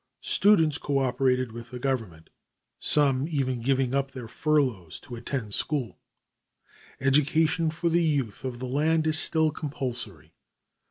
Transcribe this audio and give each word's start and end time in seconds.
Students 0.23 0.79
co 0.79 0.97
operated 0.97 1.51
with 1.51 1.69
the 1.69 1.77
Government, 1.77 2.31
some 2.79 3.27
even 3.27 3.61
giving 3.61 3.93
up 3.93 4.09
their 4.09 4.27
furloughs 4.27 4.99
to 5.01 5.15
attend 5.15 5.53
school. 5.53 5.99
Education 6.99 7.69
for 7.69 7.87
the 7.87 8.01
youth 8.03 8.43
of 8.43 8.57
the 8.57 8.65
land 8.65 9.05
is 9.05 9.19
still 9.19 9.51
compulsory. 9.51 10.33